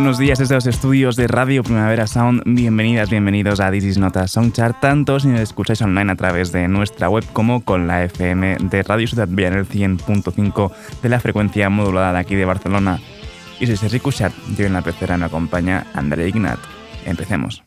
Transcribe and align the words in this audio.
Buenos 0.00 0.16
días 0.16 0.38
desde 0.38 0.54
los 0.54 0.66
estudios 0.66 1.14
de 1.14 1.26
Radio 1.26 1.62
Primavera 1.62 2.06
Sound. 2.06 2.42
Bienvenidas, 2.46 3.10
bienvenidos 3.10 3.60
a 3.60 3.70
This 3.70 3.84
is 3.84 3.98
Not 3.98 4.16
a 4.16 4.26
Soundchart, 4.26 4.80
tanto 4.80 5.20
si 5.20 5.28
nos 5.28 5.40
escucháis 5.40 5.82
online 5.82 6.10
a 6.10 6.16
través 6.16 6.52
de 6.52 6.68
nuestra 6.68 7.10
web 7.10 7.22
como 7.34 7.62
con 7.66 7.86
la 7.86 8.04
FM 8.04 8.56
de 8.62 8.82
Radio 8.82 9.06
Ciudad 9.06 9.28
Vía 9.30 9.48
el 9.48 9.68
100.5 9.68 10.72
de 11.02 11.08
la 11.10 11.20
frecuencia 11.20 11.68
modulada 11.68 12.14
de 12.14 12.18
aquí 12.18 12.34
de 12.34 12.46
Barcelona. 12.46 12.98
Y 13.60 13.66
soy 13.66 13.76
Sergi 13.76 14.00
Cushart, 14.00 14.34
yo 14.56 14.64
en 14.64 14.72
la 14.72 14.80
pecera 14.80 15.18
me 15.18 15.26
acompaña 15.26 15.86
André 15.92 16.28
Ignat. 16.28 16.58
Empecemos. 17.04 17.62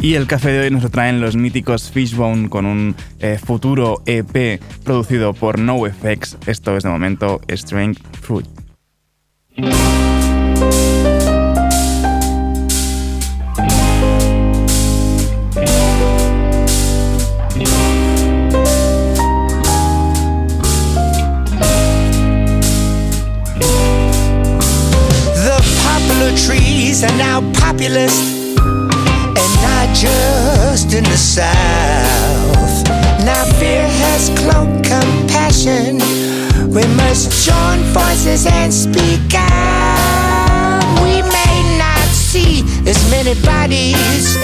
Y 0.00 0.14
el 0.14 0.26
café 0.26 0.50
de 0.50 0.60
hoy 0.60 0.70
nos 0.70 0.90
traen 0.90 1.20
los 1.20 1.34
míticos 1.34 1.90
Fishbone 1.90 2.50
con 2.50 2.66
un 2.66 2.94
eh, 3.20 3.38
futuro 3.42 4.02
EP 4.04 4.60
producido 4.84 5.32
por 5.32 5.58
NoFX. 5.58 6.36
Esto 6.46 6.76
es 6.76 6.82
de 6.82 6.90
momento 6.90 7.40
Strange 7.48 8.02
Fruit. 8.20 8.46
Are 27.04 27.18
now 27.18 27.40
populist 27.60 28.56
and 28.56 29.52
not 29.60 29.88
just 29.94 30.94
in 30.94 31.04
the 31.04 31.16
south. 31.16 32.88
Now 33.24 33.44
fear 33.58 33.84
has 33.84 34.30
cloaked 34.40 34.84
compassion. 34.84 35.98
We 36.72 36.86
must 36.96 37.44
join 37.44 37.80
forces 37.92 38.46
and 38.46 38.72
speak 38.72 39.34
out. 39.34 40.80
We 41.02 41.20
may 41.20 41.76
not 41.76 42.08
see 42.08 42.62
as 42.88 42.98
many 43.10 43.34
bodies 43.42 44.36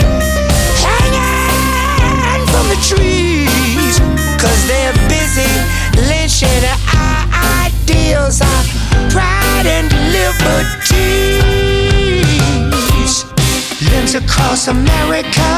hanging 0.84 2.46
from 2.52 2.66
the 2.68 2.80
trees, 2.90 4.00
cause 4.36 4.60
they're 4.68 4.96
busy 5.08 5.48
lynching 6.08 6.64
our 6.92 7.24
ideals, 7.64 8.42
our 8.42 8.64
limbs 14.12 14.24
across 14.24 14.68
America 14.68 15.50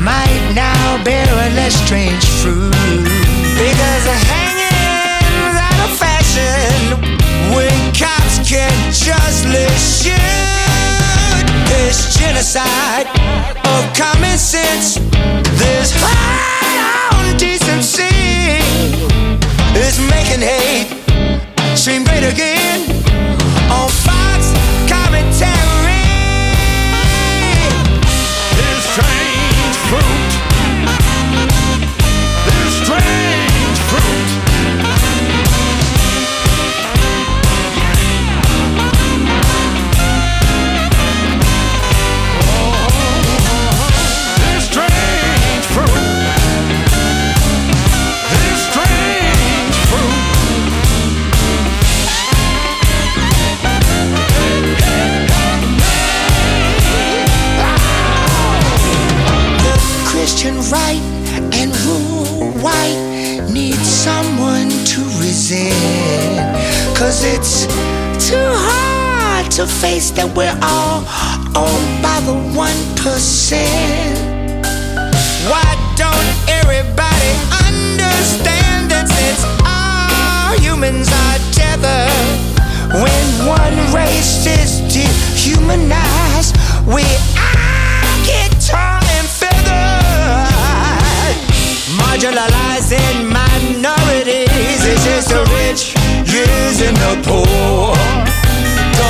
might 0.00 0.52
now 0.54 1.02
bear 1.04 1.26
a 1.26 1.54
less 1.54 1.74
strange 1.74 2.24
fruit. 2.40 2.70
Because 3.56 4.04
hanging's 4.30 5.56
out 5.58 5.80
of 5.84 5.96
fashion 5.98 6.98
when 7.54 7.72
cops 7.94 8.38
can 8.48 8.72
justly 8.92 9.66
shoot. 9.78 10.14
There's 11.68 12.16
genocide 12.16 13.06
of 13.64 13.96
common 13.96 14.38
sense. 14.38 14.98
There's 15.58 15.92
high 15.94 17.16
on 17.16 17.36
decency. 17.36 18.04
It's 19.74 19.98
making 19.98 20.42
hate 20.42 21.00
seem 21.76 22.04
great 22.04 22.24
again 22.24 22.80
on 23.70 23.88
Fox 23.88 24.19
to 69.60 69.66
face 69.66 70.10
that 70.12 70.24
we're 70.32 70.56
all 70.64 71.04
owned 71.52 71.92
by 72.00 72.16
the 72.24 72.32
1%. 72.56 72.64
Why 75.52 75.68
don't 76.00 76.30
everybody 76.48 77.32
understand 77.68 78.88
that 78.88 79.04
since 79.04 79.44
all 79.60 80.56
humans 80.64 81.12
are 81.12 81.36
tethered, 81.52 82.08
when 83.04 83.26
one 83.44 83.76
race 83.92 84.48
is 84.48 84.80
dehumanized, 84.88 86.56
we 86.88 87.04
all 87.36 88.16
get 88.24 88.48
torn 88.64 89.04
and 89.12 89.28
feathered. 89.28 90.56
marginalizing 92.00 93.28
minorities. 93.28 94.80
is 94.88 95.04
just 95.04 95.28
the 95.28 95.44
rich 95.52 95.92
using 96.24 96.96
the 96.96 97.12
poor. 97.28 98.39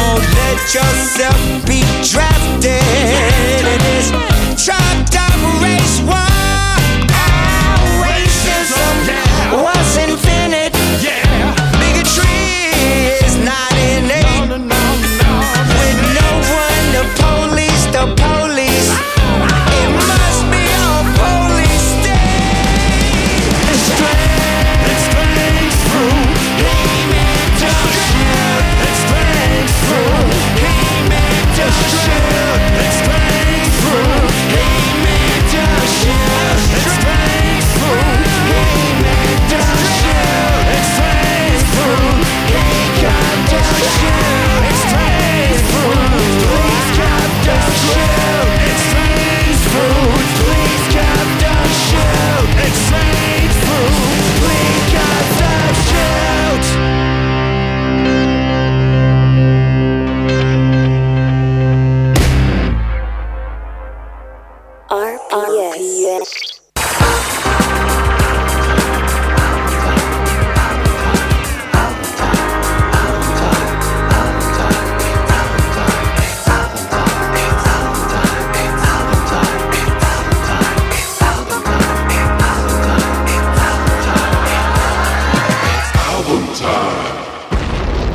Don't 0.00 0.24
let 0.34 0.74
yourself 0.74 1.66
be 1.66 1.82
drafted 2.10 2.80
in 3.72 3.78
this 3.84 4.10
chopped 4.64 5.14
up 5.14 5.62
race 5.62 6.00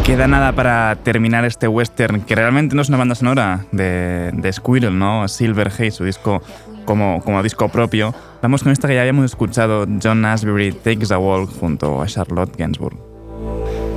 Queda 0.05 0.27
nada 0.27 0.51
para 0.51 0.95
terminar 0.97 1.45
este 1.45 1.67
western, 1.67 2.21
que 2.21 2.35
realmente 2.35 2.75
no 2.75 2.83
es 2.83 2.89
una 2.89 2.99
banda 2.99 3.15
sonora 3.15 3.65
de, 3.71 4.29
de 4.33 4.53
Squirrel, 4.53 4.99
¿no? 4.99 5.27
Silver 5.27 5.69
Haze, 5.69 5.89
su 5.89 6.03
disco 6.03 6.43
como, 6.85 7.23
como 7.23 7.41
disco 7.41 7.69
propio. 7.69 8.13
Vamos 8.39 8.61
con 8.61 8.71
esta 8.71 8.87
que 8.87 8.93
ya 8.93 9.01
habíamos 9.01 9.25
escuchado, 9.25 9.87
John 10.01 10.23
Asbury 10.23 10.73
Takes 10.73 11.11
a 11.11 11.17
Walk 11.17 11.49
junto 11.59 12.03
a 12.03 12.07
Charlotte 12.07 12.55
Gainsbourg. 12.55 12.95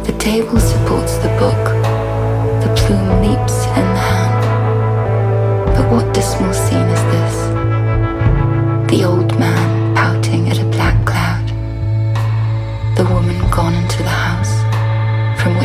The 0.05 0.12
table 0.12 0.58
supports 0.58 1.19
the 1.20 1.28
book, 1.38 1.75
the 2.62 2.69
plume 2.75 3.20
leaps 3.20 3.66
in 3.76 3.84
the 3.93 4.00
hand. 4.00 5.76
But 5.76 5.93
what 5.93 6.14
dismal 6.14 6.55
scene 6.55 6.88
is 6.88 7.02
this? 7.12 7.49
The. 8.88 9.77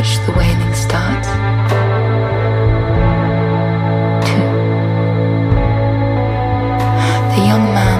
watch 0.04 0.26
the 0.26 0.32
wailing 0.32 0.74
starts. 0.74 1.28
Two. 4.28 4.48
The 7.32 7.46
young 7.46 7.64
man. 7.74 7.93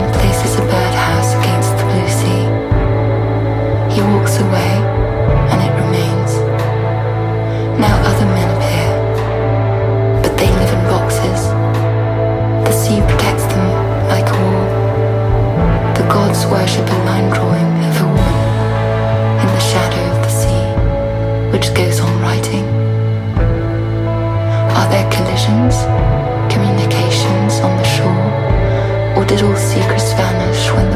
Did 29.35 29.43
all 29.43 29.57
secrets 29.57 30.13
vanish 30.13 30.71
when 30.75 30.94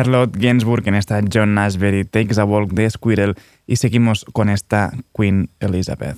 Charlotte 0.00 0.34
Gainsbourg 0.38 0.88
en 0.88 0.94
esta 0.94 1.20
John 1.30 1.58
Ashbery 1.58 2.06
Takes 2.06 2.40
a 2.40 2.46
Walk 2.46 2.70
de 2.72 2.88
Squirrel 2.88 3.34
y 3.66 3.76
seguimos 3.76 4.24
con 4.32 4.48
esta 4.48 4.92
Queen 5.14 5.50
Elizabeth. 5.60 6.16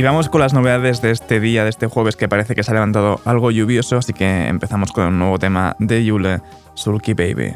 Y 0.00 0.02
vamos 0.02 0.30
con 0.30 0.40
las 0.40 0.54
novedades 0.54 1.02
de 1.02 1.10
este 1.10 1.40
día, 1.40 1.62
de 1.62 1.68
este 1.68 1.86
jueves, 1.86 2.16
que 2.16 2.26
parece 2.26 2.54
que 2.54 2.62
se 2.62 2.70
ha 2.70 2.72
levantado 2.72 3.20
algo 3.26 3.50
lluvioso, 3.50 3.98
así 3.98 4.14
que 4.14 4.46
empezamos 4.48 4.92
con 4.92 5.08
un 5.08 5.18
nuevo 5.18 5.38
tema 5.38 5.76
de 5.78 6.02
Yule, 6.02 6.40
Sulky 6.72 7.12
Baby. 7.12 7.52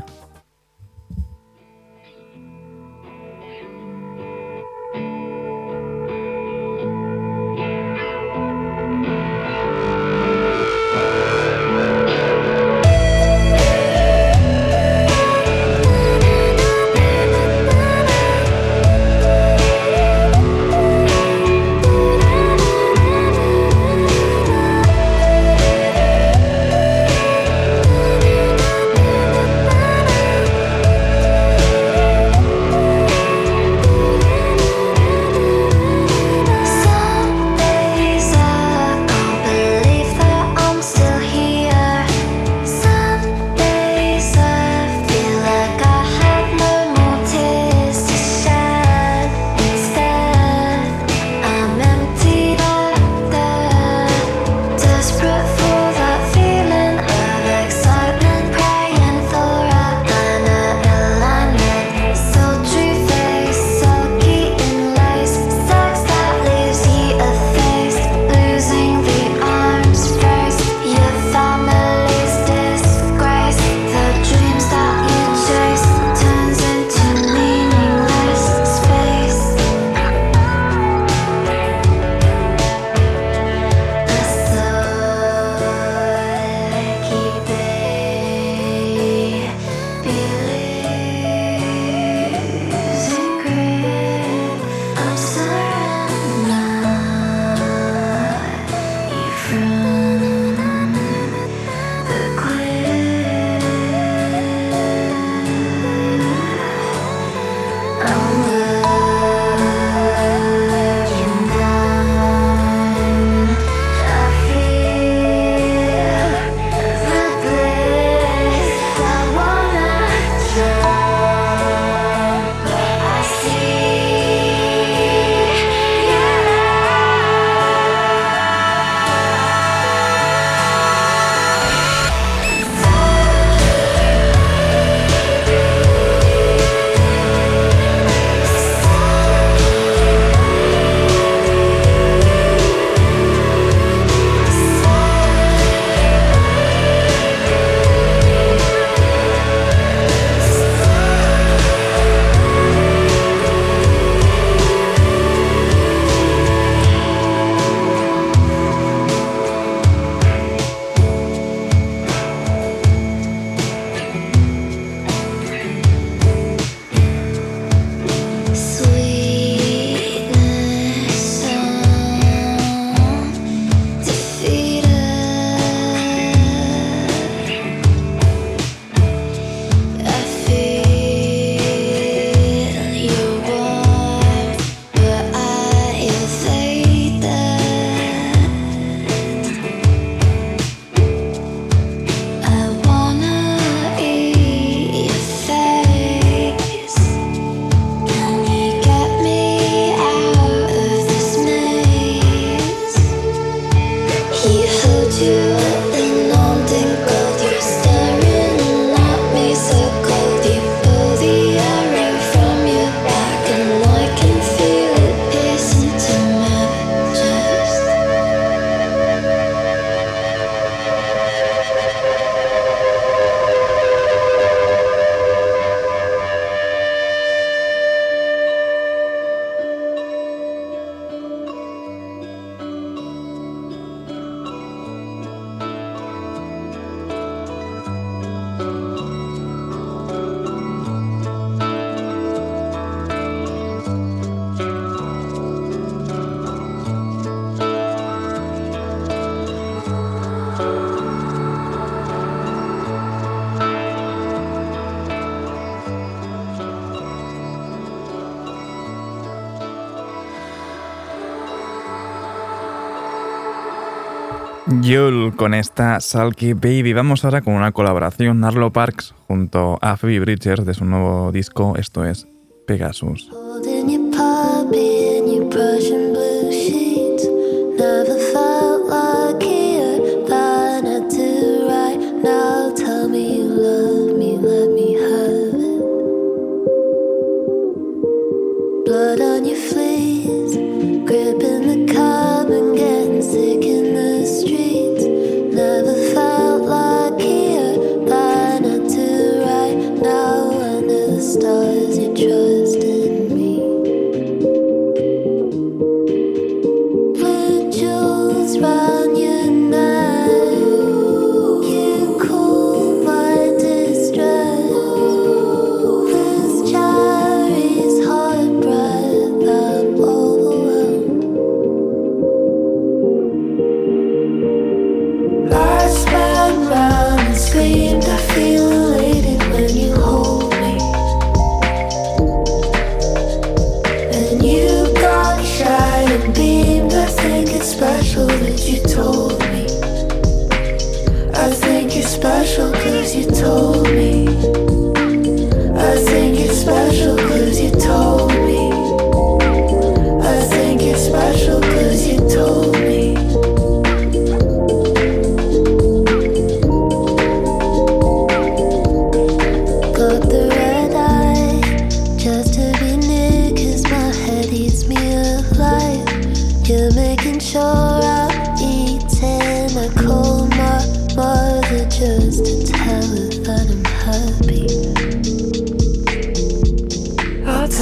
Yul 264.66 265.37
con 265.37 265.52
esta 265.52 266.00
Sulky 266.00 266.54
Baby. 266.54 266.94
Vamos 266.94 267.25
ahora 267.25 267.42
con 267.42 267.54
una 267.54 267.73
colaboración 267.73 268.44
Arlo 268.44 268.73
Parks 268.73 269.14
junto 269.28 269.78
a 269.83 269.97
Phoebe 269.97 270.21
Bridgers 270.21 270.64
de 270.64 270.73
su 270.73 270.87
nuevo 270.87 271.33
disco, 271.33 271.75
esto 271.76 272.04
es 272.04 272.26
Pegasus. 272.66 273.30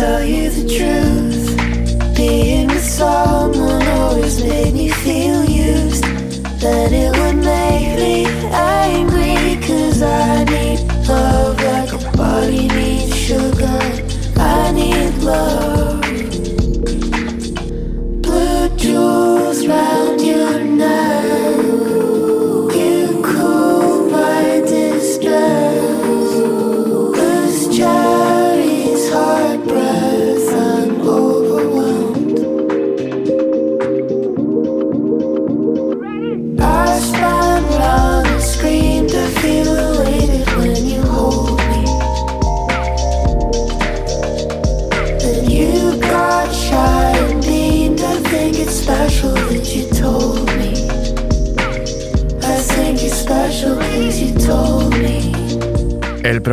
tell 0.03 0.25
you 0.25 0.51
the 0.51 0.75
truth. 0.75 1.02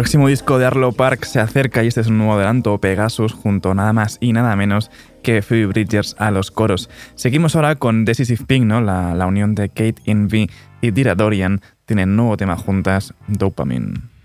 próximo 0.09 0.27
disco 0.27 0.57
de 0.57 0.65
Arlo 0.65 0.91
Park 0.91 1.23
se 1.25 1.39
acerca 1.39 1.83
y 1.83 1.87
este 1.87 2.01
es 2.01 2.07
un 2.07 2.17
nuevo 2.17 2.33
adelanto, 2.33 2.75
Pegasus, 2.79 3.31
junto 3.31 3.75
nada 3.75 3.93
más 3.93 4.17
y 4.19 4.33
nada 4.33 4.55
menos 4.55 4.89
que 5.21 5.43
Phoebe 5.43 5.67
Bridgers 5.67 6.15
a 6.17 6.31
los 6.31 6.49
coros. 6.49 6.89
Seguimos 7.13 7.55
ahora 7.55 7.75
con 7.75 8.05
Decisive 8.05 8.43
Pink, 8.47 8.65
¿no? 8.65 8.81
la, 8.81 9.13
la 9.13 9.27
unión 9.27 9.53
de 9.53 9.69
Kate 9.69 10.01
Envy 10.05 10.49
y 10.81 10.89
Dira 10.89 11.13
Dorian 11.13 11.61
tienen 11.85 12.15
nuevo 12.15 12.37
tema 12.37 12.57
juntas, 12.57 13.13
Dopamine. 13.27 14.18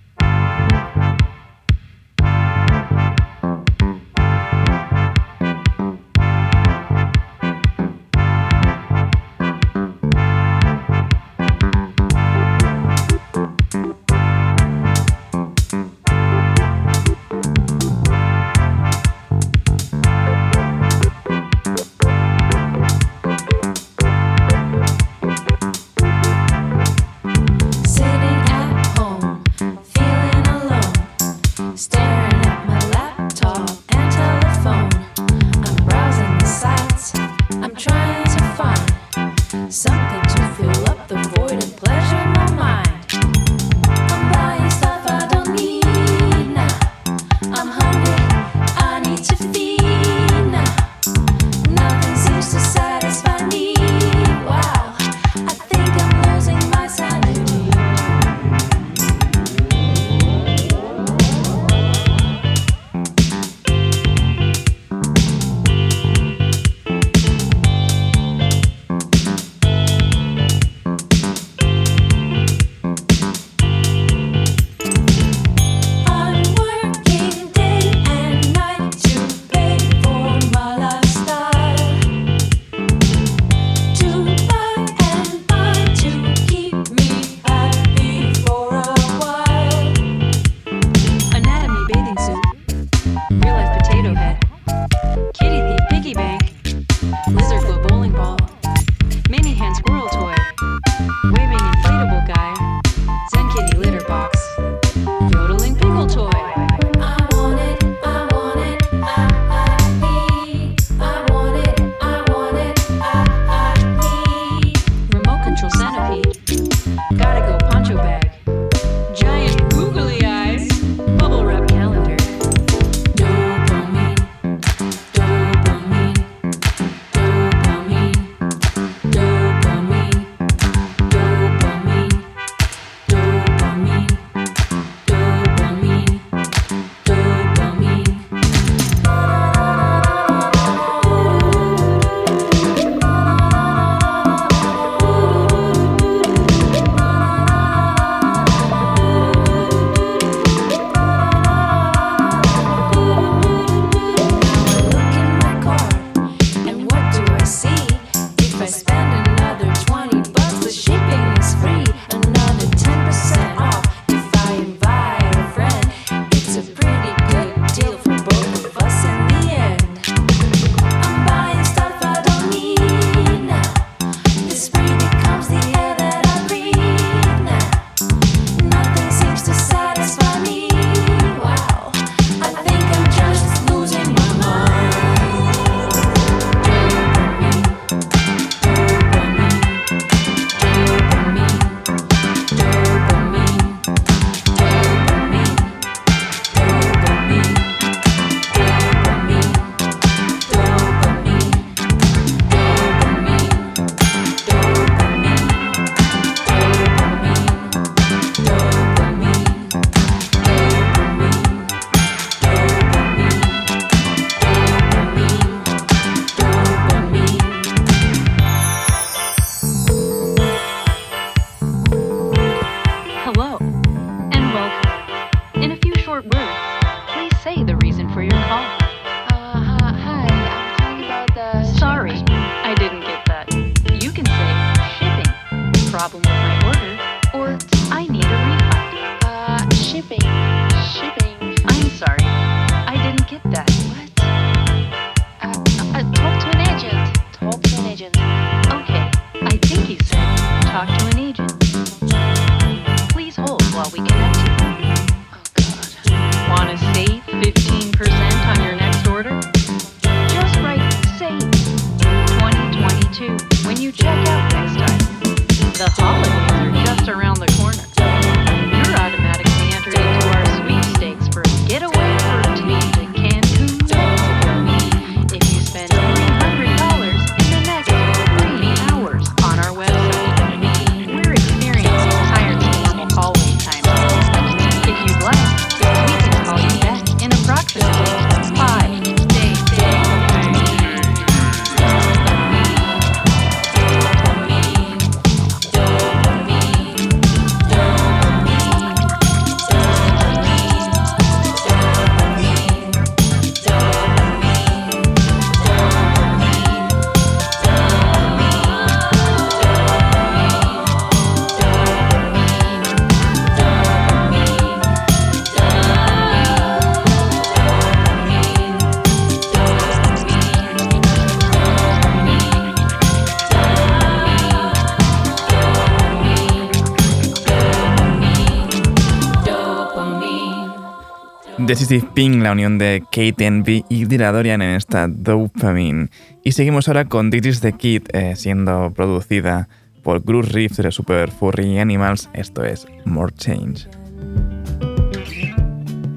de 331.74 332.04
Pink, 332.14 332.40
la 332.40 332.52
unión 332.52 332.78
de 332.78 333.02
Kate 333.10 333.46
Envy 333.46 333.84
y 333.88 334.04
Dira 334.04 334.30
Dorian 334.30 334.62
en 334.62 334.76
esta 334.76 335.08
Dopamine. 335.08 336.08
Y 336.44 336.52
seguimos 336.52 336.86
ahora 336.86 337.06
con 337.06 337.30
This 337.30 337.60
the 337.60 337.72
Kid, 337.72 338.02
eh, 338.12 338.34
siendo 338.36 338.92
producida 338.94 339.68
por 340.04 340.22
Bruce 340.22 340.52
Reeves 340.52 340.76
de 340.76 340.92
Super 340.92 341.32
Furry 341.32 341.80
Animals. 341.80 342.30
Esto 342.32 342.64
es 342.64 342.86
More 343.04 343.32
Change. 343.34 343.88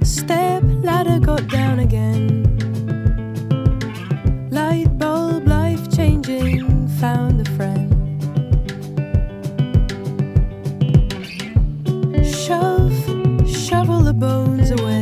Step 0.03 0.63
ladder 0.83 1.19
got 1.19 1.41
down 1.51 1.79
again. 1.79 2.43
Light 4.51 4.89
bulb, 4.99 5.47
life 5.47 5.89
changing, 5.89 6.87
found 6.99 7.41
a 7.41 7.49
friend. 7.57 7.91
Shove, 12.23 12.93
shovel 13.47 14.03
the 14.03 14.13
bones 14.13 14.69
away. 14.69 14.96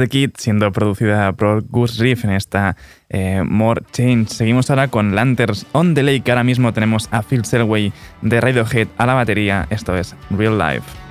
the 0.00 0.08
Kid, 0.08 0.30
siendo 0.36 0.72
producida 0.72 1.32
por 1.32 1.62
Gus 1.68 1.98
Riff 1.98 2.24
en 2.24 2.30
esta 2.30 2.76
eh, 3.08 3.42
More 3.46 3.82
Change. 3.92 4.28
Seguimos 4.28 4.70
ahora 4.70 4.88
con 4.88 5.14
Lanterns 5.14 5.66
on 5.72 5.94
the 5.94 6.02
Lake. 6.02 6.30
Ahora 6.30 6.44
mismo 6.44 6.72
tenemos 6.72 7.08
a 7.12 7.22
Phil 7.22 7.44
Selway 7.44 7.92
de 8.22 8.40
Radiohead 8.40 8.88
a 8.98 9.06
la 9.06 9.14
batería. 9.14 9.66
Esto 9.70 9.96
es 9.96 10.14
Real 10.30 10.58
Life. 10.58 11.09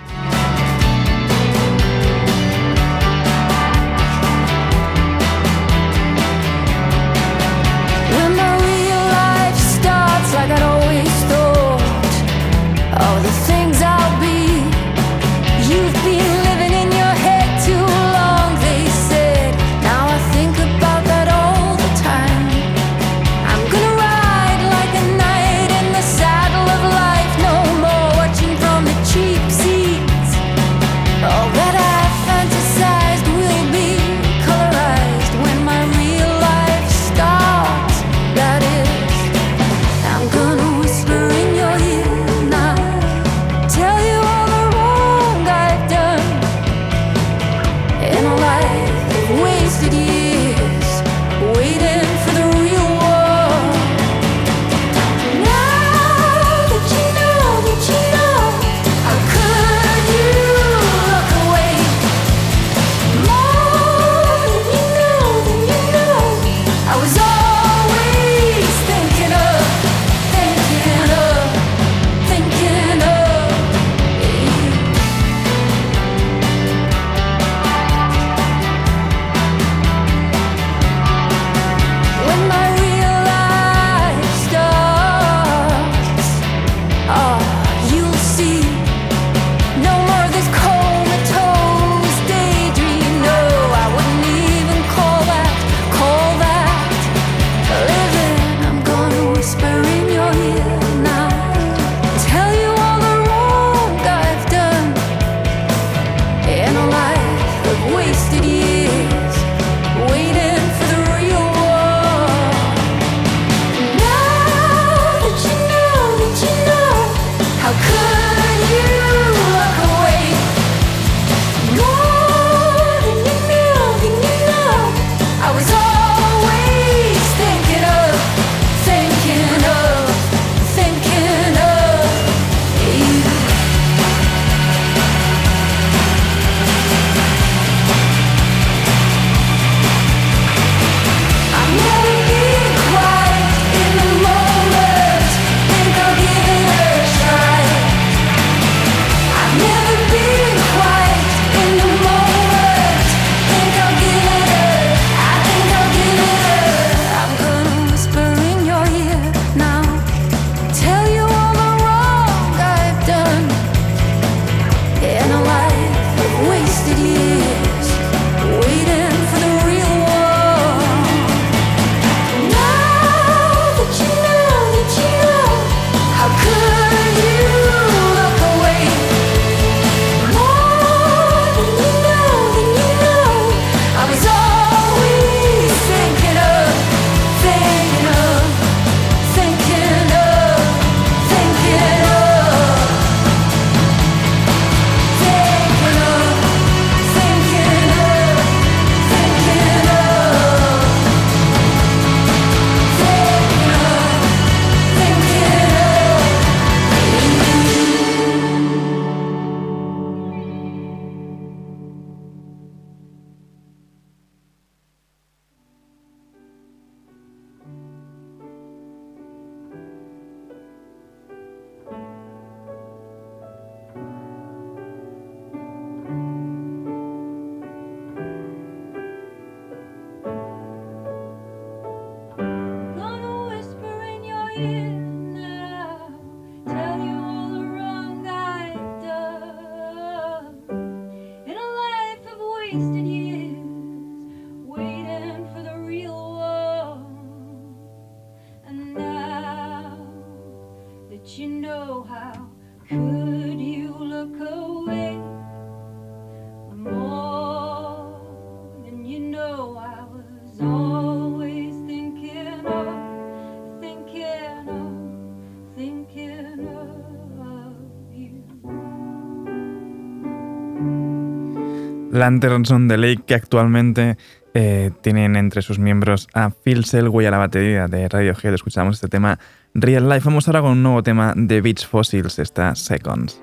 Lanterns 272.29 272.69
on 272.69 272.87
the 272.87 272.95
Lake, 272.95 273.23
que 273.25 273.33
actualmente 273.33 274.15
eh, 274.53 274.91
tienen 275.01 275.35
entre 275.35 275.63
sus 275.63 275.79
miembros 275.79 276.27
a 276.35 276.51
Phil 276.51 276.85
Selway 276.85 277.25
a 277.25 277.31
la 277.31 277.39
batería 277.39 277.87
de 277.87 278.07
Radiohead. 278.07 278.53
Escuchamos 278.53 278.97
este 278.97 279.07
tema 279.07 279.39
Real 279.73 280.07
Life. 280.07 280.25
Vamos 280.25 280.47
ahora 280.47 280.61
con 280.61 280.71
un 280.71 280.83
nuevo 280.83 281.01
tema 281.01 281.33
de 281.35 281.59
Beach 281.61 281.87
Fossils, 281.87 282.37
esta 282.37 282.75
Seconds. 282.75 283.41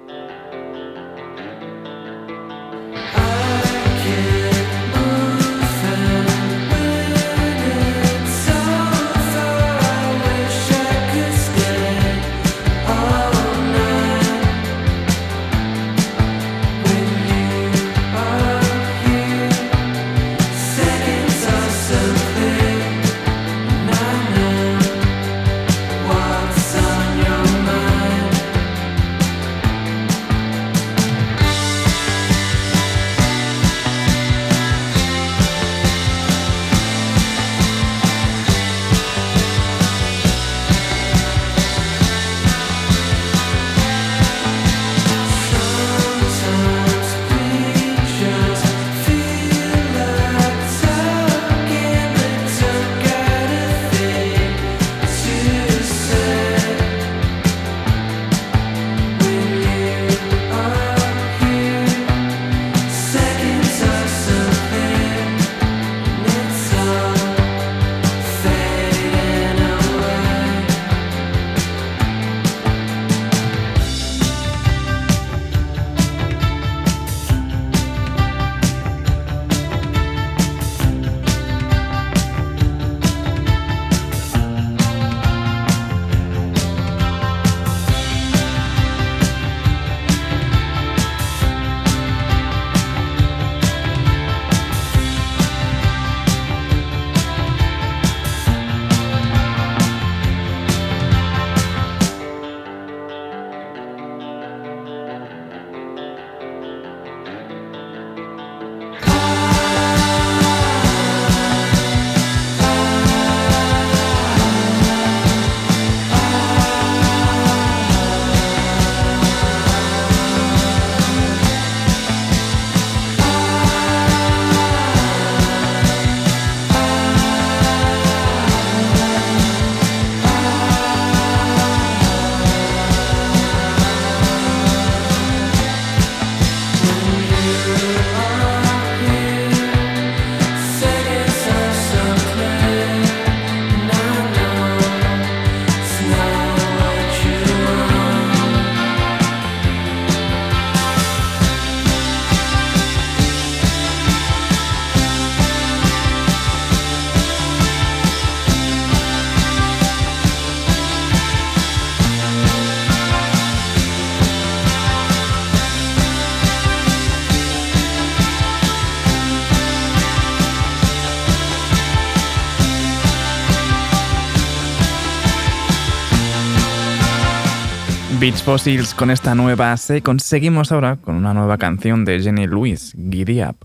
Beach 178.26 178.42
Fossils 178.42 178.92
con 178.92 179.12
esta 179.12 179.36
nueva 179.36 179.76
se 179.76 180.02
conseguimos 180.02 180.72
ahora 180.72 180.96
con 180.96 181.14
una 181.14 181.32
nueva 181.32 181.58
canción 181.58 182.04
de 182.04 182.20
Jenny 182.20 182.48
Lewis, 182.48 182.92
Giddy 182.96 183.40
Up. 183.44 183.58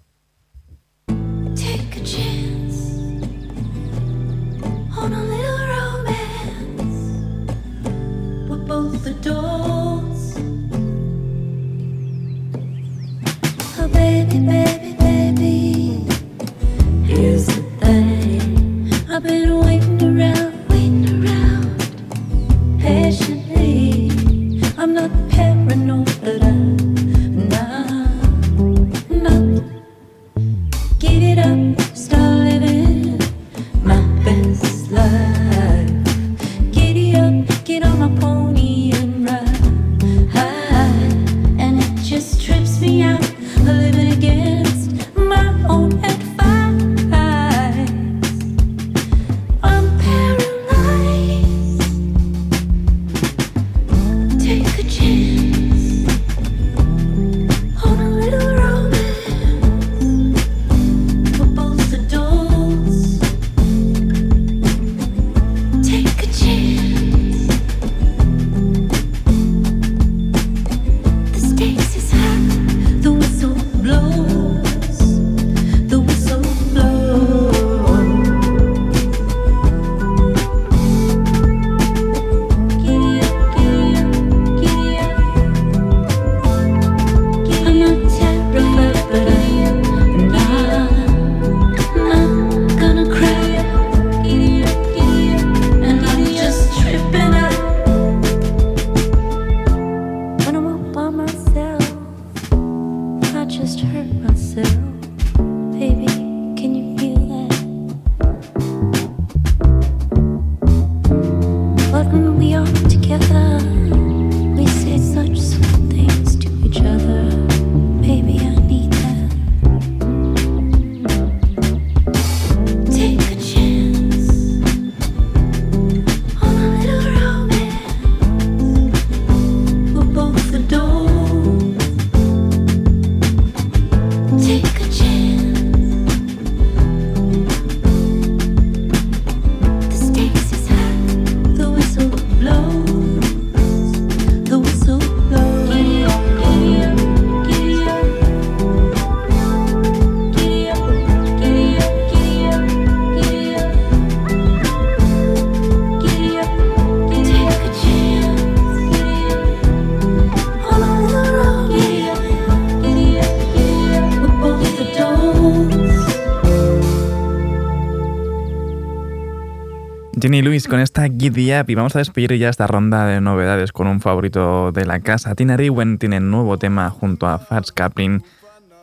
Jenny 170.22 170.44
Luis 170.44 170.68
con 170.68 170.80
esta 170.80 171.08
Giddy 171.08 171.52
Up 171.56 171.70
y 171.70 171.74
vamos 171.74 171.96
a 171.96 172.00
despedir 172.00 172.38
ya 172.38 172.50
esta 172.50 172.68
ronda 172.68 173.08
de 173.08 173.20
novedades 173.22 173.72
con 173.72 173.88
un 173.88 174.02
favorito 174.02 174.72
de 174.72 174.86
la 174.86 175.00
casa. 175.00 175.34
Tina 175.34 175.58
Riwen 175.58 175.98
tiene 175.98 176.20
nuevo 176.20 176.60
tema 176.60 176.92
junto 176.92 177.26
a 177.26 177.40
Fats 177.40 177.72
Kaplan, 177.72 178.24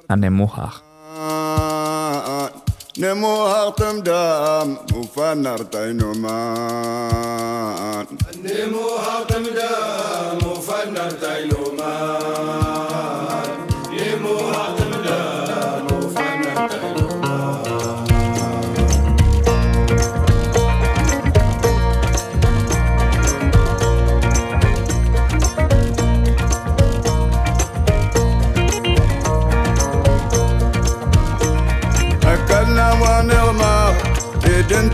Anemuhaj. 0.08 0.82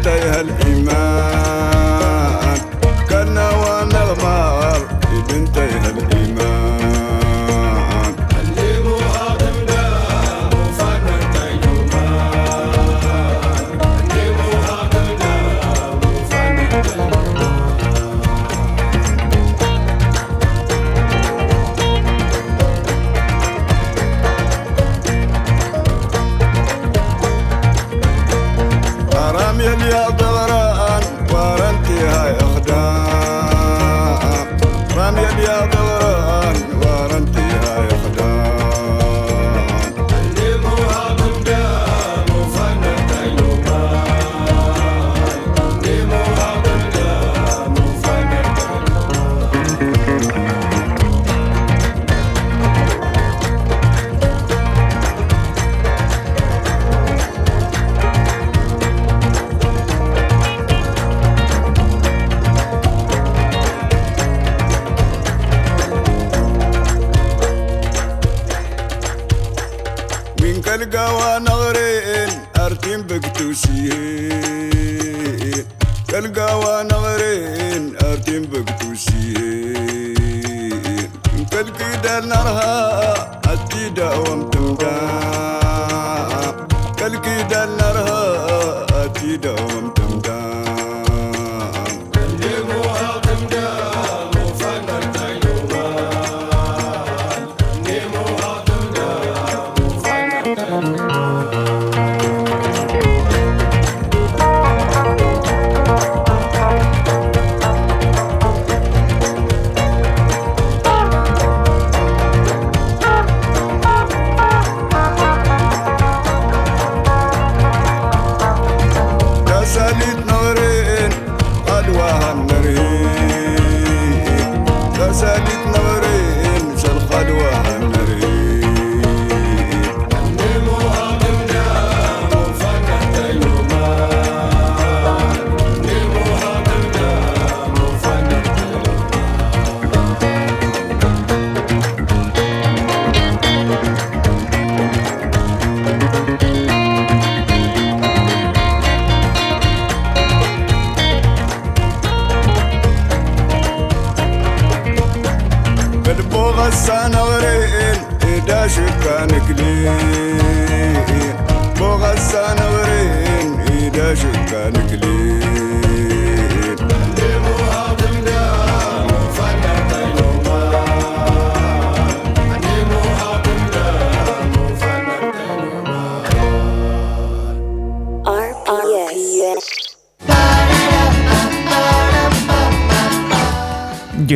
ليالي 0.07 0.64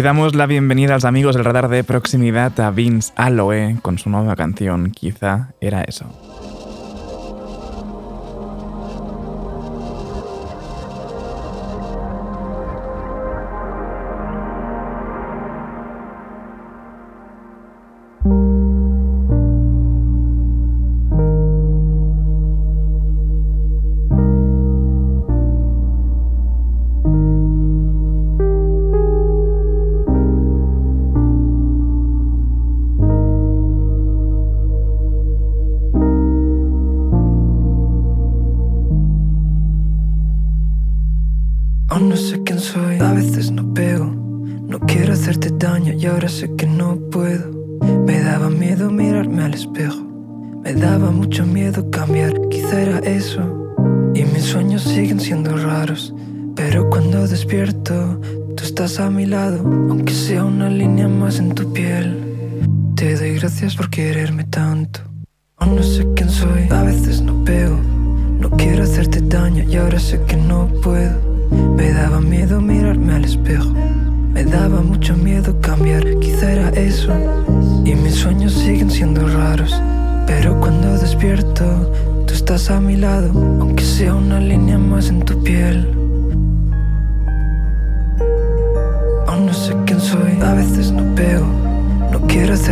Damos 0.03 0.37
la 0.37 0.47
bienvenida 0.47 0.93
a 0.93 0.97
los 0.97 1.05
amigos 1.05 1.35
del 1.35 1.45
radar 1.45 1.69
de 1.69 1.83
proximidad 1.83 2.59
a 2.61 2.71
Vince 2.71 3.13
Aloe 3.17 3.79
con 3.83 3.99
su 3.99 4.09
nueva 4.09 4.37
canción, 4.37 4.93
Quizá 4.93 5.55
era 5.61 5.83
eso. 5.83 6.07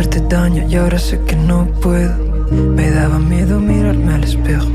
Hacerte 0.07 0.35
daño 0.35 0.65
y 0.69 0.75
ahora 0.75 0.97
sé 0.97 1.19
que 1.27 1.35
no 1.35 1.65
puedo. 1.81 2.15
Me 2.51 2.89
daba 2.91 3.19
miedo 3.19 3.59
mirarme 3.59 4.13
al 4.13 4.23
espejo. 4.23 4.67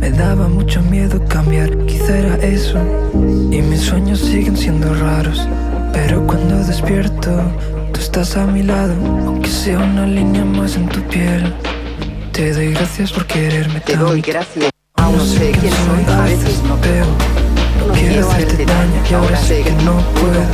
Me 0.00 0.10
daba 0.10 0.48
mucho 0.48 0.82
miedo 0.82 1.24
cambiar, 1.28 1.70
quizá 1.86 2.18
era 2.18 2.34
eso. 2.36 2.78
Y 3.50 3.62
mis 3.62 3.82
sueños 3.82 4.18
siguen 4.18 4.56
siendo 4.56 4.92
raros. 4.94 5.46
Pero 5.92 6.26
cuando 6.26 6.56
despierto, 6.64 7.30
tú 7.92 8.00
estás 8.00 8.36
a 8.36 8.46
mi 8.46 8.62
lado, 8.64 8.94
aunque 9.26 9.48
sea 9.48 9.78
una 9.78 10.06
línea 10.06 10.44
más 10.44 10.76
en 10.76 10.88
tu 10.88 11.00
piel. 11.02 11.54
Te 12.32 12.52
doy 12.52 12.72
gracias 12.72 13.12
por 13.12 13.26
quererme 13.26 13.80
Te 13.80 13.92
tanto. 13.92 14.08
doy 14.08 14.22
gracias. 14.22 14.70
Aún 14.96 15.18
no 15.18 15.24
sé 15.24 15.52
quién 15.52 15.72
soy, 15.72 16.14
a 16.14 16.22
veces 16.24 16.62
no 16.66 16.76
Pero 16.80 17.06
no 17.86 17.92
quiero 17.94 18.28
hacerte 18.28 18.64
daño 18.64 19.00
y 19.08 19.14
ahora 19.14 19.36
sé 19.36 19.62
que 19.62 19.72
no 19.84 19.96
puedo. 20.18 20.44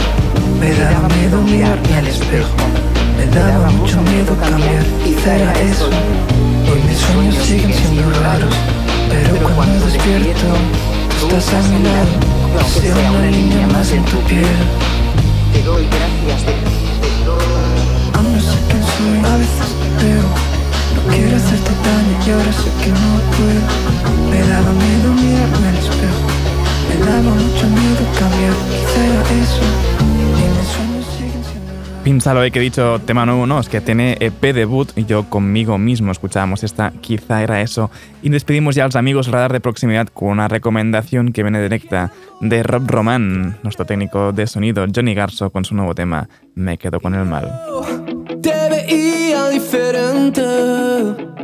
Me 0.61 0.75
daba 0.75 1.09
miedo 1.09 1.41
mirarme 1.43 1.97
al 1.97 2.07
espejo. 2.07 2.55
Me 3.21 3.27
daba 3.27 3.71
mucho 3.71 4.01
miedo 4.01 4.35
cambiar, 4.41 4.83
quizá 5.05 5.37
era 5.37 5.53
eso. 5.61 5.91
Y 6.65 6.89
mis 6.89 6.99
sueños 6.99 7.45
siguen 7.45 7.75
siendo 7.75 8.11
raros. 8.21 8.55
Pero 9.11 9.37
cuando 9.55 9.85
despierto, 9.85 10.47
tú 11.21 11.27
estás 11.37 11.53
a 11.53 11.69
mi 11.69 11.83
lado. 11.83 12.09
sea 12.65 13.13
una 13.13 13.31
línea 13.31 13.67
más 13.67 13.93
en 13.93 14.03
tu 14.07 14.17
piel. 14.21 14.47
Te 15.53 15.63
doy 15.63 15.87
gracias 15.87 16.47
de. 16.47 16.55
Aún 18.17 18.33
no 18.33 18.41
sé 18.41 18.57
quién 18.71 18.83
soy, 18.83 19.19
a 19.31 19.37
veces 19.37 19.69
veo 20.01 20.29
No 20.97 21.01
quiero 21.13 21.37
hacerte 21.37 21.73
daño 21.85 22.15
y 22.27 22.31
ahora 22.31 22.53
sé 22.53 22.71
que 22.81 22.91
no 22.91 23.13
puedo 23.37 23.63
Me 24.31 24.41
daba 24.49 24.73
miedo 24.73 25.13
mirarme 25.13 25.69
al 25.69 25.77
espejo 25.77 26.27
Me 26.89 26.97
daba 27.05 27.31
mucho 27.35 27.67
miedo 27.69 28.03
cambiar, 28.19 28.57
quizá 28.73 29.01
era 29.05 29.23
eso 29.45 29.67
Y 30.01 30.45
mis 30.57 30.69
sueños 30.73 31.00
siendo 32.01 32.05
Piénsalo, 32.05 32.45
eh, 32.45 32.51
que 32.51 32.59
he 32.59 32.63
dicho 32.63 33.01
tema 33.01 33.27
nuevo, 33.27 33.47
no, 33.47 33.61
es 33.61 33.69
que 33.69 33.81
tiene 33.81 34.17
EP 34.21 34.41
debut 34.55 34.91
y 34.97 35.05
yo 35.05 35.29
conmigo 35.29 35.79
mismo 35.79 36.13
escuchábamos 36.13 36.65
esta, 36.65 36.93
quizá 37.01 37.43
era 37.43 37.61
eso. 37.61 37.91
Y 38.23 38.31
despedimos 38.31 38.75
ya 38.75 38.85
a 38.85 38.87
los 38.87 38.97
amigos 38.97 39.29
Radar 39.29 39.53
de 39.53 39.61
Proximidad 39.61 40.09
con 40.09 40.29
una 40.29 40.49
recomendación 40.49 41.33
que 41.33 41.43
viene 41.43 41.63
directa 41.63 42.13
de 42.41 42.63
Rob 42.63 42.85
Roman, 42.87 43.59
nuestro 43.63 43.85
técnico 43.85 44.33
de 44.33 44.47
sonido 44.47 44.87
Johnny 44.95 45.15
Garso 45.15 45.51
con 45.51 45.65
su 45.65 45.75
nuevo 45.75 45.95
tema, 45.95 46.29
Me 46.55 46.79
quedo 46.79 47.01
con 47.01 47.15
el 47.15 47.27
mal. 47.27 47.51
diferente. 49.53 51.40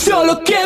Solo 0.00 0.42
quedo 0.42 0.59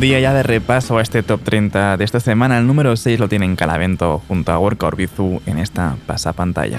Día 0.00 0.20
ya 0.20 0.32
de 0.32 0.44
repaso 0.44 0.98
a 0.98 1.02
este 1.02 1.24
top 1.24 1.42
30 1.42 1.96
de 1.96 2.04
esta 2.04 2.20
semana. 2.20 2.58
El 2.58 2.68
número 2.68 2.96
6 2.96 3.18
lo 3.18 3.28
tienen 3.28 3.56
Calavento 3.56 4.22
junto 4.28 4.52
a 4.52 4.58
Worka 4.58 4.86
Orbizu 4.86 5.42
en 5.44 5.58
esta 5.58 5.96
pasapantalla. 6.06 6.78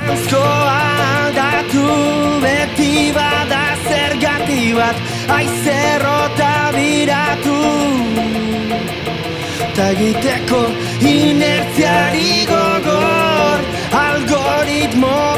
algoritmo 13.91 15.29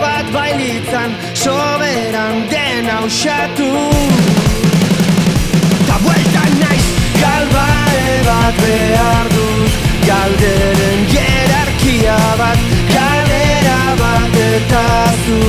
bat 8.26 8.56
behar 8.64 9.28
dut. 9.36 9.72
Galderen 10.08 11.02
jerarkia 11.14 12.20
bat 12.40 12.60
Galera 12.94 13.82
bat 14.02 14.36
eta 14.48 14.88
zu. 15.26 15.40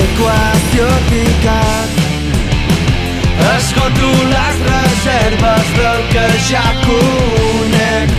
Ekuaziotik 0.00 1.46
at. 1.56 1.90
Esgotu 3.54 4.12
las 4.34 4.56
reservas 4.72 5.66
del 5.78 6.00
que 6.12 6.26
ja 6.48 6.68
conec. 6.86 8.10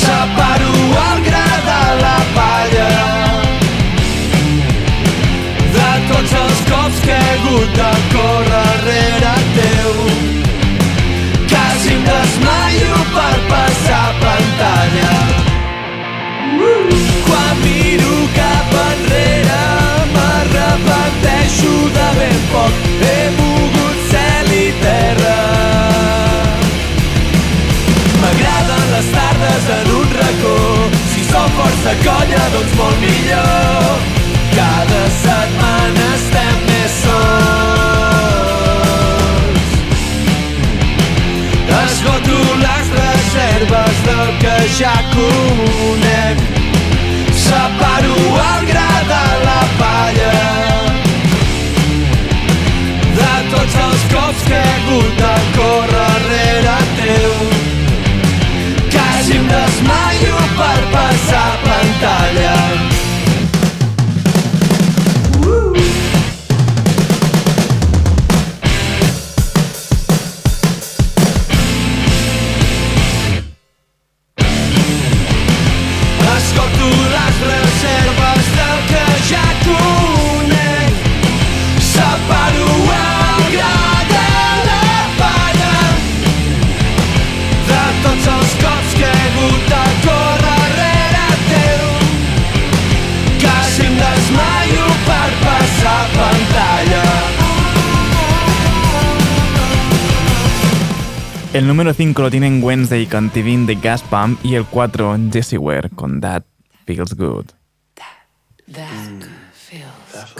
Separo 0.00 0.74
el 1.06 1.24
gra 1.28 1.48
de 1.68 1.84
la 2.02 2.18
palla. 2.36 2.90
De 5.76 5.90
tots 6.10 6.32
els 6.42 6.60
cops 6.70 7.00
que 7.06 7.16
he 7.16 7.32
hagut 7.38 7.80
de 7.80 7.92
córrer 8.14 8.76
rere 8.84 9.34
teu. 9.56 10.39
desmaio 12.10 12.94
per 13.16 13.36
passar 13.50 14.08
pantalla. 14.22 15.12
Uh! 16.68 16.88
Quan 17.26 17.54
miro 17.64 18.16
cap 18.38 18.70
enrere 18.86 19.62
m'arrepenteixo 20.14 21.39
5 102.00 102.22
lo 102.22 102.30
tienen 102.30 102.64
Wednesday 102.64 103.04
con 103.04 103.28
Tivin 103.28 103.66
de 103.66 103.74
Gas 103.74 104.00
Pump 104.00 104.42
y 104.42 104.54
el 104.54 104.64
4 104.64 105.18
Jesse 105.30 105.58
Ware 105.58 105.90
con 105.90 106.22
That 106.22 106.44
Feels 106.86 107.14
Good. 107.14 107.48
That, 107.94 108.06
that 108.68 108.86
feels 109.52 109.92
good. 110.08 110.08
That 110.10 110.38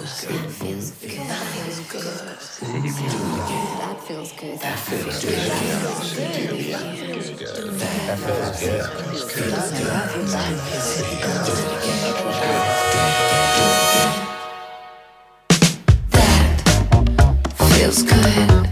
feels 0.57 0.95
good. 1.03 1.19
That 1.19 1.45
feels 4.07 4.33
good. 4.33 4.59
That 4.59 4.79
feels 4.79 5.13
good. 5.13 5.19
That 5.19 5.19
feels 5.19 5.21
good. 5.21 5.37
That 5.37 5.59
feels 8.17 8.57
good. 8.57 9.61
That 17.61 17.69
feels 17.69 18.03
good. 18.03 18.70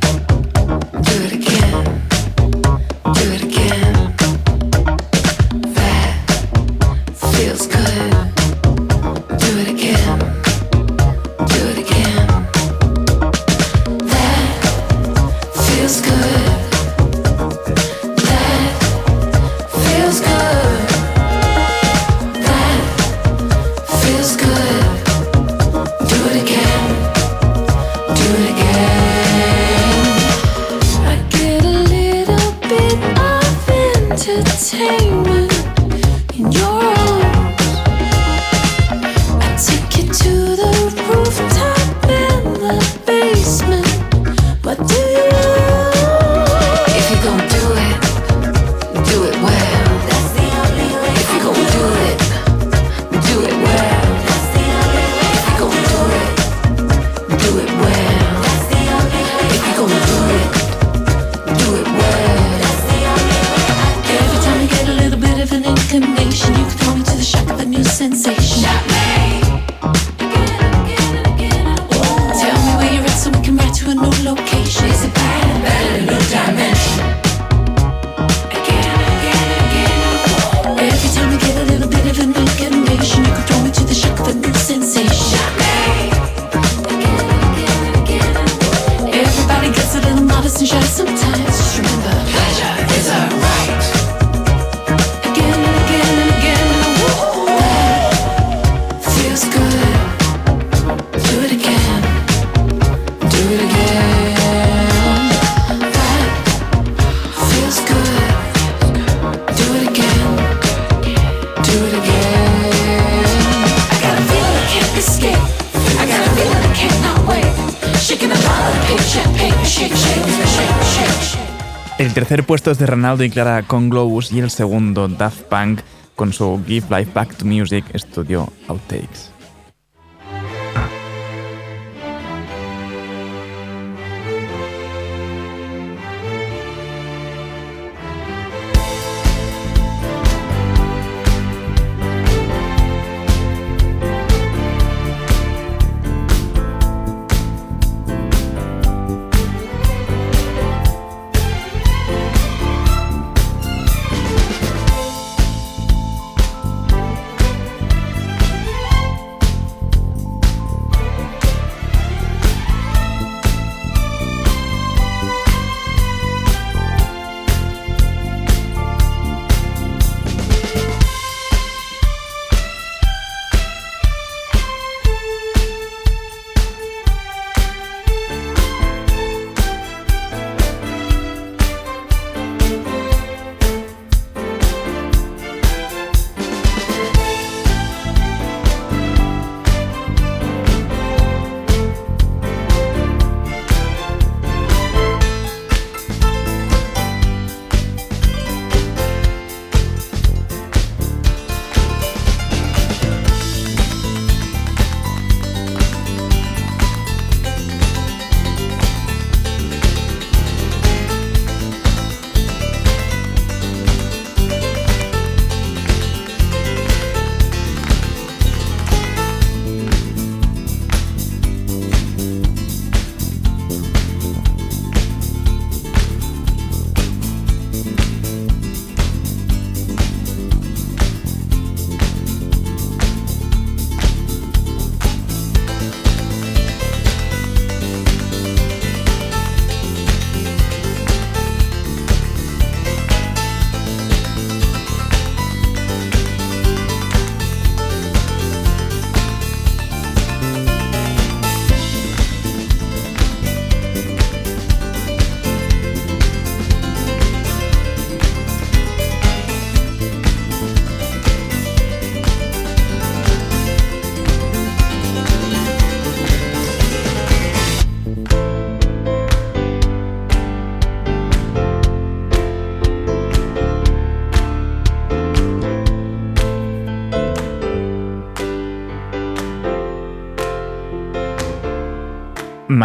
tercer 122.18 122.44
puesto 122.44 122.72
es 122.72 122.78
de 122.78 122.86
Ronaldo 122.86 123.22
y 123.22 123.30
Clara 123.30 123.62
con 123.62 123.90
Globus 123.90 124.32
y 124.32 124.40
el 124.40 124.50
segundo 124.50 125.06
Daft 125.06 125.42
Punk 125.42 125.82
con 126.16 126.32
su 126.32 126.60
Give 126.66 126.84
Life 126.90 127.12
Back 127.14 127.36
to 127.36 127.44
Music 127.44 127.84
Studio 127.94 128.52
Outtakes. 128.66 129.37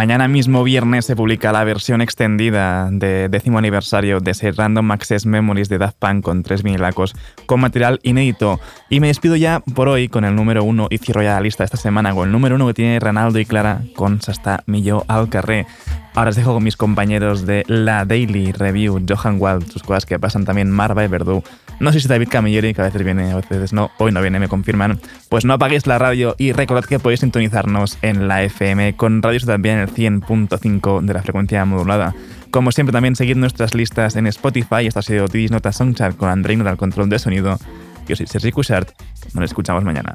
Mañana 0.04 0.28
mismo 0.28 0.62
viernes 0.64 1.06
se 1.06 1.16
publica 1.16 1.50
la 1.50 1.64
versión 1.64 2.02
extendida 2.02 2.90
de 2.90 3.30
décimo 3.30 3.56
aniversario 3.56 4.20
de 4.20 4.32
ese 4.32 4.52
Random 4.52 4.90
Access 4.90 5.24
Memories 5.24 5.70
de 5.70 5.78
Daft 5.78 5.96
Punk 5.98 6.22
con 6.22 6.42
tres 6.42 6.62
vinilacos 6.62 7.16
con 7.46 7.62
material 7.62 8.00
inédito. 8.02 8.60
Y 8.90 9.00
me 9.00 9.06
despido 9.06 9.34
ya 9.34 9.60
por 9.60 9.88
hoy 9.88 10.08
con 10.08 10.26
el 10.26 10.36
número 10.36 10.62
uno 10.62 10.88
y 10.90 10.98
cierro 10.98 11.22
ya 11.22 11.32
la 11.32 11.40
lista 11.40 11.64
esta 11.64 11.78
semana 11.78 12.14
con 12.14 12.26
el 12.28 12.32
número 12.32 12.56
uno 12.56 12.66
que 12.66 12.74
tiene 12.74 13.00
Ronaldo 13.00 13.38
y 13.38 13.46
Clara 13.46 13.80
con 13.96 14.20
Sasta 14.20 14.62
Millo 14.66 15.06
al 15.08 15.30
Carré. 15.30 15.66
Ahora 16.14 16.28
os 16.28 16.36
dejo 16.36 16.52
con 16.52 16.62
mis 16.62 16.76
compañeros 16.76 17.46
de 17.46 17.64
la 17.66 18.04
Daily 18.04 18.52
Review, 18.52 19.02
Johan 19.08 19.40
Wald, 19.40 19.72
sus 19.72 19.82
cosas 19.82 20.04
que 20.04 20.18
pasan 20.18 20.44
también 20.44 20.70
Marva 20.70 21.02
y 21.02 21.08
Verdú. 21.08 21.42
No 21.80 21.92
sé 21.92 22.00
si 22.00 22.08
David 22.08 22.28
Camilleri, 22.30 22.74
que 22.74 22.80
a 22.80 22.84
veces 22.84 23.02
viene, 23.02 23.32
a 23.32 23.36
veces 23.36 23.72
no, 23.72 23.90
hoy 23.98 24.12
no 24.12 24.20
viene, 24.22 24.38
me 24.38 24.48
confirman. 24.48 25.00
Pues 25.28 25.44
no 25.44 25.54
apaguéis 25.54 25.86
la 25.86 25.98
radio 25.98 26.34
y 26.38 26.52
recordad 26.52 26.84
que 26.84 26.98
podéis 26.98 27.20
sintonizarnos 27.20 27.98
en 28.02 28.28
la 28.28 28.42
FM 28.42 28.96
con 28.96 29.22
Radio 29.22 29.40
también 29.40 29.76
en 29.76 29.82
el 29.82 29.90
100.5 29.90 31.02
de 31.02 31.14
la 31.14 31.22
frecuencia 31.22 31.64
modulada. 31.64 32.14
Como 32.50 32.70
siempre, 32.70 32.92
también 32.92 33.16
seguid 33.16 33.36
nuestras 33.36 33.74
listas 33.74 34.16
en 34.16 34.26
Spotify. 34.28 34.86
Esto 34.86 35.00
ha 35.00 35.02
sido 35.02 35.28
Tidis 35.28 35.50
Nota 35.50 35.72
Songchart 35.72 36.16
con 36.16 36.28
Andrei 36.28 36.56
Nota 36.56 36.70
al 36.70 36.76
control 36.76 37.08
de 37.08 37.18
sonido. 37.18 37.58
Yo 38.06 38.16
soy 38.16 38.26
Sergi 38.26 38.52
Cushart. 38.52 38.90
Nos 39.32 39.44
escuchamos 39.44 39.82
mañana. 39.82 40.14